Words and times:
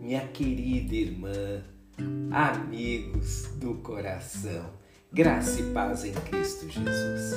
minha 0.00 0.28
querida 0.28 0.94
irmã, 0.94 1.62
amigos 2.30 3.48
do 3.56 3.74
coração, 3.76 4.70
graça 5.12 5.60
e 5.60 5.72
paz 5.72 6.04
em 6.04 6.12
Cristo 6.12 6.68
Jesus. 6.68 7.34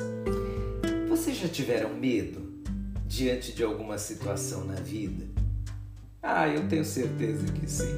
Vocês 1.09 1.37
já 1.37 1.47
tiveram 1.47 1.93
medo 1.93 2.61
diante 3.05 3.53
de 3.53 3.63
alguma 3.63 3.97
situação 3.97 4.65
na 4.65 4.75
vida? 4.75 5.25
Ah, 6.21 6.47
eu 6.47 6.67
tenho 6.67 6.85
certeza 6.85 7.45
que 7.51 7.69
sim. 7.69 7.95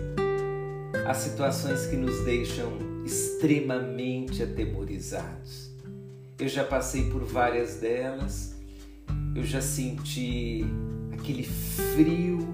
Há 1.06 1.14
situações 1.14 1.86
que 1.88 1.96
nos 1.96 2.24
deixam 2.24 2.72
extremamente 3.06 4.42
atemorizados. 4.42 5.72
Eu 6.40 6.48
já 6.48 6.64
passei 6.64 7.10
por 7.10 7.24
várias 7.24 7.76
delas, 7.76 8.56
eu 9.36 9.44
já 9.44 9.62
senti 9.62 10.66
aquele 11.20 11.44
frio, 11.44 12.48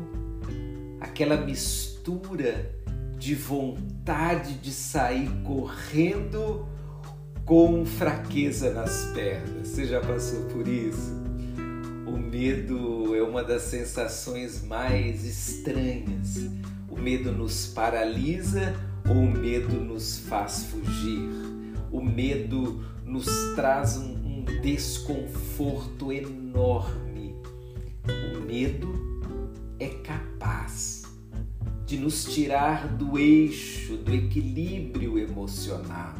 aquela 1.00 1.38
mistura 1.38 2.76
de 3.18 3.36
vontade 3.36 4.56
de 4.56 4.72
sair 4.72 5.30
correndo 5.44 6.68
com 7.46 7.86
fraqueza 7.86 8.74
nas 8.74 9.12
pernas. 9.14 9.68
Você 9.68 9.86
já 9.86 10.02
passou 10.02 10.46
por 10.46 10.68
isso? 10.68 11.14
O 12.08 12.18
medo 12.18 13.16
é 13.16 13.22
uma 13.22 13.44
das 13.44 13.64
sensações 13.64 14.64
mais 14.64 15.24
estranhas. 15.24 16.50
O 16.90 17.00
medo 17.00 17.32
nos 17.32 17.68
paralisa 17.68 18.76
ou 19.08 19.16
o 19.16 19.32
medo 19.32 19.80
nos 19.80 20.18
faz 20.18 20.66
fugir? 20.66 21.30
O 21.92 22.02
medo 22.02 22.84
nos 23.06 23.28
traz 23.56 23.98
um, 23.98 24.16
desconforto 24.62 26.12
enorme. 26.12 27.15
O 28.08 28.46
medo 28.46 28.94
é 29.80 29.88
capaz 29.88 31.04
de 31.86 31.98
nos 31.98 32.26
tirar 32.26 32.88
do 32.88 33.20
eixo, 33.20 33.98
do 33.98 34.14
equilíbrio 34.14 35.20
emocional. 35.20 36.16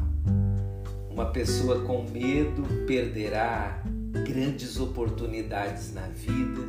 Uma 1.10 1.26
pessoa 1.26 1.80
com 1.80 2.04
medo 2.10 2.62
perderá 2.86 3.82
grandes 4.26 4.78
oportunidades 4.78 5.92
na 5.92 6.08
vida. 6.08 6.62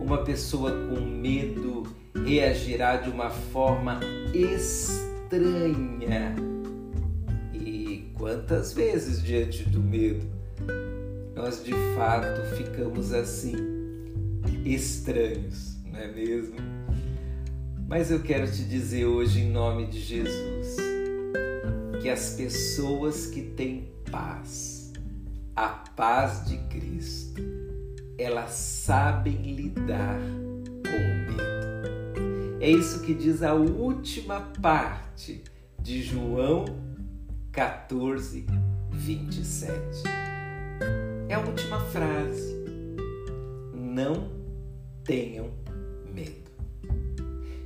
Uma 0.00 0.18
pessoa 0.18 0.70
com 0.70 1.00
medo 1.00 1.84
reagirá 2.24 2.96
de 2.96 3.10
uma 3.10 3.30
forma 3.30 4.00
estranha. 4.34 6.34
E 7.52 8.10
quantas 8.14 8.72
vezes 8.72 9.22
diante 9.22 9.68
do 9.68 9.80
medo 9.80 10.36
nós 11.36 11.62
de 11.62 11.74
fato 11.94 12.56
ficamos 12.56 13.12
assim, 13.12 13.54
estranhos, 14.64 15.76
não 15.84 15.98
é 15.98 16.06
mesmo? 16.12 16.56
Mas 17.88 18.10
eu 18.10 18.20
quero 18.20 18.50
te 18.50 18.64
dizer 18.64 19.06
hoje, 19.06 19.40
em 19.40 19.50
nome 19.50 19.86
de 19.86 20.00
Jesus, 20.00 20.76
que 22.02 22.08
as 22.08 22.30
pessoas 22.30 23.26
que 23.26 23.42
têm 23.42 23.92
paz, 24.10 24.92
a 25.54 25.68
paz 25.68 26.44
de 26.46 26.56
Cristo, 26.68 27.42
elas 28.18 28.50
sabem 28.50 29.54
lidar 29.54 30.18
com 30.84 30.96
o 30.96 31.36
medo. 31.36 32.58
É 32.60 32.70
isso 32.70 33.02
que 33.02 33.14
diz 33.14 33.42
a 33.42 33.54
última 33.54 34.40
parte 34.60 35.44
de 35.78 36.02
João 36.02 36.64
14, 37.52 38.46
27. 38.90 39.78
É 41.28 41.34
a 41.34 41.40
última 41.40 41.78
frase. 41.80 42.55
Não 43.96 44.28
tenham 45.04 45.48
medo. 46.12 46.50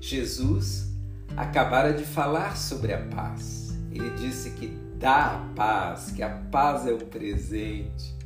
Jesus 0.00 0.94
acabara 1.36 1.92
de 1.92 2.04
falar 2.04 2.56
sobre 2.56 2.92
a 2.92 3.04
paz. 3.06 3.76
Ele 3.90 4.10
disse 4.10 4.50
que 4.50 4.68
dá 4.96 5.34
a 5.34 5.38
paz, 5.56 6.12
que 6.12 6.22
a 6.22 6.28
paz 6.28 6.86
é 6.86 6.94
um 6.94 7.00
presente. 7.00 8.16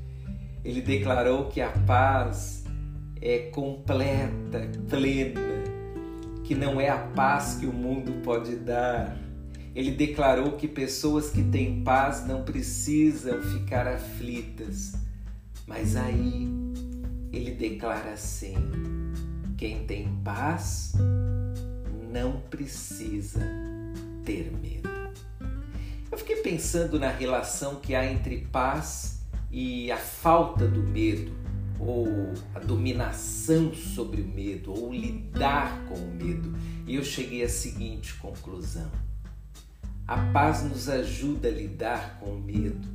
Ele 0.63 0.83
declarou 0.83 1.47
que 1.47 1.63
a 1.63 1.71
paz 1.71 2.67
é 3.23 3.39
completa, 3.51 4.69
plena, 4.91 5.41
que 6.45 6.55
não 6.55 6.79
é 6.79 6.91
a 6.91 6.99
paz 6.99 7.57
que 7.59 7.65
o 7.65 7.73
mundo 7.73 8.21
pode 8.23 8.57
dar. 8.57 9.17
Ele 9.75 9.93
declarou 9.93 10.53
que 10.59 10.69
pessoas 10.69 11.31
que 11.31 11.43
têm 11.43 11.83
paz 11.83 12.27
não 12.27 12.45
precisam 12.45 13.41
ficar 13.41 13.87
aflitas. 13.89 14.93
Mas 15.67 15.97
aí 15.97 16.64
ele 17.35 17.51
declara 17.53 18.13
assim: 18.13 18.55
quem 19.57 19.85
tem 19.87 20.09
paz 20.25 20.93
não 22.11 22.41
precisa 22.41 23.41
ter 24.25 24.53
medo. 24.53 24.89
Eu 26.11 26.19
fiquei 26.19 26.37
pensando 26.37 26.99
na 26.99 27.09
relação 27.09 27.77
que 27.77 27.95
há 27.95 28.11
entre 28.11 28.47
paz 28.53 29.21
e 29.51 29.91
a 29.91 29.97
falta 29.97 30.67
do 30.67 30.83
medo, 30.83 31.33
ou 31.81 32.07
a 32.55 32.61
dominação 32.61 33.75
sobre 33.75 34.23
o 34.23 34.29
medo, 34.29 34.73
ou 34.73 34.93
lidar 34.93 35.85
com 35.87 35.95
o 35.95 36.15
medo, 36.15 36.55
e 36.87 36.95
eu 36.95 37.05
cheguei 37.05 37.43
à 37.43 37.49
seguinte 37.49 38.15
conclusão: 38.15 38.91
a 40.07 40.17
paz 40.33 40.63
nos 40.63 40.89
ajuda 40.89 41.49
a 41.49 41.51
lidar 41.51 42.19
com 42.21 42.37
o 42.37 42.41
medo, 42.41 42.89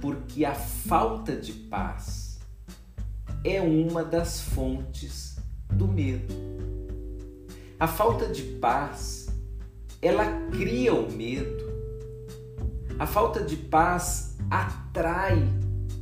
porque 0.00 0.46
a 0.46 0.54
falta 0.54 1.36
de 1.36 1.52
paz 1.52 2.27
é 3.44 3.60
uma 3.60 4.04
das 4.04 4.40
fontes 4.40 5.36
do 5.72 5.86
medo. 5.86 6.34
A 7.78 7.86
falta 7.86 8.26
de 8.26 8.42
paz, 8.42 9.28
ela 10.02 10.24
cria 10.50 10.92
o 10.94 11.10
medo. 11.12 11.68
A 12.98 13.06
falta 13.06 13.42
de 13.42 13.56
paz 13.56 14.36
atrai 14.50 15.48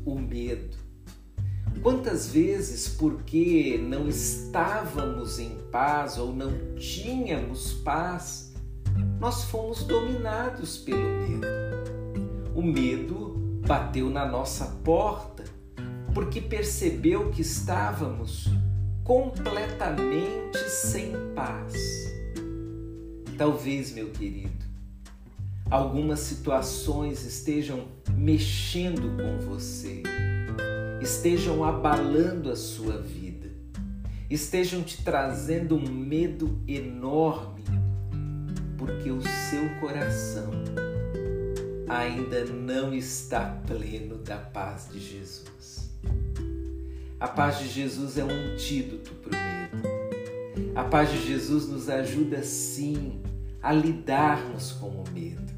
o 0.04 0.19
medo. 0.19 0.76
Quantas 1.82 2.30
vezes, 2.30 2.88
porque 2.88 3.78
não 3.82 4.08
estávamos 4.08 5.38
em 5.38 5.56
paz 5.70 6.16
ou 6.16 6.34
não 6.34 6.74
tínhamos 6.76 7.74
paz, 7.74 8.54
nós 9.20 9.44
fomos 9.44 9.84
dominados 9.84 10.78
pelo 10.78 10.98
medo. 10.98 11.47
O 12.54 12.62
medo 12.62 13.60
bateu 13.66 14.08
na 14.08 14.24
nossa 14.24 14.64
porta 14.82 15.44
porque 16.16 16.41
percebeu 16.41 17.31
que 17.31 17.43
estávamos 17.43 18.49
completamente 19.04 20.56
sem 20.66 21.12
paz. 21.34 21.75
Talvez, 23.37 23.93
meu 23.93 24.09
querido, 24.09 24.65
algumas 25.71 26.21
situações 26.21 27.22
estejam 27.22 27.88
mexendo 28.16 29.15
com 29.22 29.44
você, 29.44 30.03
estejam 31.03 31.62
abalando 31.62 32.50
a 32.50 32.56
sua 32.56 32.97
vida, 32.97 33.50
estejam 34.31 34.83
te 34.83 35.04
trazendo 35.04 35.77
um 35.77 35.87
medo 35.87 36.59
enorme, 36.66 37.62
porque 38.78 39.10
o 39.10 39.21
seu 39.21 39.69
coração 39.81 40.50
ainda 41.87 42.47
não 42.47 42.94
está 42.94 43.60
pleno 43.66 44.16
da 44.16 44.38
paz 44.38 44.88
de 44.91 44.98
Jesus. 44.98 45.85
A 47.19 47.28
paz 47.28 47.60
de 47.60 47.69
Jesus 47.69 48.19
é 48.19 48.25
um 48.25 48.28
antídoto 48.28 49.12
para 49.15 49.31
o 49.31 49.43
medo. 49.43 49.88
A 50.75 50.84
paz 50.84 51.10
de 51.10 51.27
Jesus 51.27 51.66
nos 51.66 51.88
ajuda 51.88 52.43
sim 52.43 53.22
a 53.62 53.72
lidarmos 53.72 54.72
com 54.72 54.89
o 54.89 55.04
medo. 55.10 55.51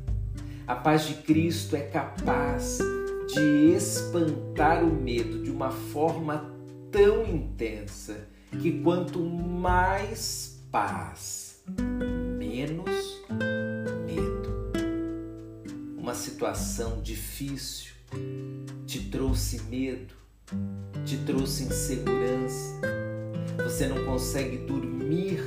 A 0.68 0.76
paz 0.76 1.08
de 1.08 1.14
Cristo 1.14 1.74
é 1.74 1.80
capaz 1.80 2.78
de 3.26 3.74
espantar 3.74 4.84
o 4.84 4.94
medo 4.94 5.42
de 5.42 5.50
uma 5.50 5.72
forma 5.72 6.48
tão 6.92 7.26
intensa 7.26 8.28
que 8.62 8.80
quanto 8.80 9.18
mais 9.18 10.62
paz, 10.70 11.60
menos 12.38 13.20
medo. 14.06 14.72
Uma 15.98 16.14
situação 16.14 17.02
difícil 17.02 17.94
te 18.86 19.10
trouxe 19.10 19.60
medo, 19.64 20.17
te 21.04 21.16
trouxe 21.18 21.64
insegurança, 21.64 22.80
você 23.62 23.86
não 23.86 24.04
consegue 24.04 24.58
dormir 24.58 25.42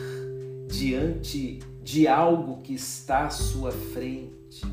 diante 0.68 1.59
de 1.83 2.07
algo 2.07 2.62
que 2.62 2.74
está 2.74 3.25
à 3.25 3.30
sua 3.30 3.71
frente, 3.71 4.65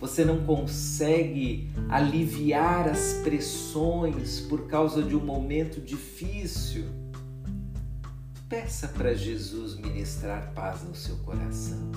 você 0.00 0.24
não 0.24 0.44
consegue 0.44 1.70
aliviar 1.88 2.88
as 2.88 3.20
pressões 3.22 4.40
por 4.40 4.66
causa 4.66 5.02
de 5.02 5.16
um 5.16 5.24
momento 5.24 5.80
difícil. 5.80 6.84
Peça 8.48 8.88
para 8.88 9.14
Jesus 9.14 9.76
ministrar 9.76 10.52
paz 10.54 10.82
no 10.82 10.94
seu 10.94 11.16
coração. 11.18 11.90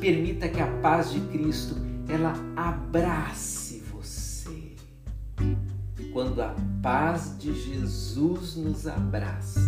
Permita 0.00 0.48
que 0.48 0.60
a 0.60 0.66
paz 0.80 1.10
de 1.10 1.20
Cristo 1.20 1.74
ela 2.08 2.34
abrace 2.54 3.65
quando 6.16 6.40
a 6.40 6.56
paz 6.82 7.36
de 7.38 7.52
Jesus 7.52 8.56
nos 8.56 8.86
abraça, 8.86 9.60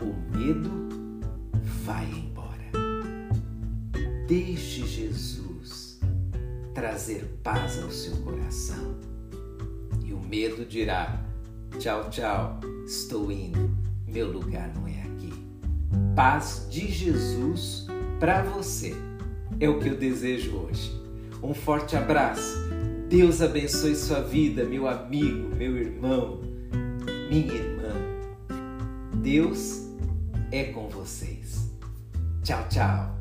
o 0.00 0.34
medo 0.34 0.70
vai 1.84 2.06
embora. 2.06 2.72
Deixe 4.26 4.86
Jesus 4.86 6.00
trazer 6.72 7.26
paz 7.42 7.82
ao 7.82 7.90
seu 7.90 8.16
coração. 8.22 8.96
E 10.02 10.14
o 10.14 10.18
medo 10.18 10.64
dirá: 10.64 11.22
tchau, 11.78 12.08
tchau, 12.08 12.58
estou 12.86 13.30
indo, 13.30 13.70
meu 14.06 14.32
lugar 14.32 14.72
não 14.74 14.88
é 14.88 15.02
aqui. 15.02 15.34
Paz 16.16 16.66
de 16.70 16.90
Jesus 16.90 17.86
para 18.18 18.44
você 18.44 18.96
é 19.60 19.68
o 19.68 19.78
que 19.78 19.90
eu 19.90 19.98
desejo 19.98 20.56
hoje. 20.56 20.90
Um 21.42 21.52
forte 21.52 21.96
abraço. 21.96 22.71
Deus 23.12 23.42
abençoe 23.42 23.94
sua 23.94 24.22
vida, 24.22 24.64
meu 24.64 24.88
amigo, 24.88 25.54
meu 25.54 25.76
irmão, 25.76 26.40
minha 27.28 27.52
irmã. 27.52 27.92
Deus 29.16 29.86
é 30.50 30.64
com 30.64 30.88
vocês. 30.88 31.70
Tchau, 32.42 32.66
tchau. 32.70 33.14